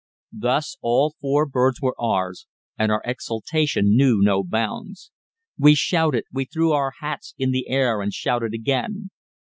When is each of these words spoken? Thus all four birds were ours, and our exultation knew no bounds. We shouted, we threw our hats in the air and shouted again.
Thus 0.33 0.77
all 0.81 1.13
four 1.21 1.45
birds 1.45 1.79
were 1.79 1.93
ours, 2.01 2.47
and 2.75 2.91
our 2.91 3.03
exultation 3.05 3.95
knew 3.95 4.17
no 4.19 4.43
bounds. 4.43 5.11
We 5.59 5.75
shouted, 5.75 6.23
we 6.33 6.45
threw 6.45 6.71
our 6.71 6.93
hats 7.01 7.35
in 7.37 7.51
the 7.51 7.69
air 7.69 8.01
and 8.01 8.11
shouted 8.11 8.51
again. 8.55 9.11